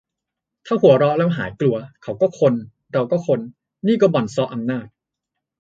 [0.65, 2.53] ถ้าหัวเราะแล้วหายกลัว เขาก็คน
[2.93, 3.39] เราก็คน
[3.87, 4.85] นี่ก็บ่อนเซาะอำนาจ